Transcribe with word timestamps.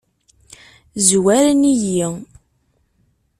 Zwaren-iyi. 1.07 2.07